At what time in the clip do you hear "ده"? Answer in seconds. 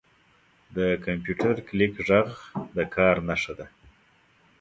3.59-3.67